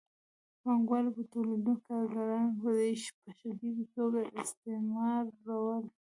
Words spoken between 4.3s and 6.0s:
استثمارول